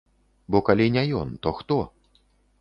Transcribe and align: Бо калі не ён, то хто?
Бо 0.55 0.61
калі 0.69 0.87
не 0.95 1.03
ён, 1.19 1.35
то 1.45 1.55
хто? 1.59 1.79